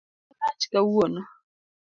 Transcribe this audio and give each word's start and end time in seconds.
Chiro 0.29 0.39
rach 0.41 0.63
kawuono 0.71 1.21